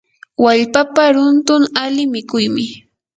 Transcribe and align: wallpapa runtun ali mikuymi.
wallpapa 0.43 1.03
runtun 1.15 1.63
ali 1.83 2.03
mikuymi. 2.13 2.65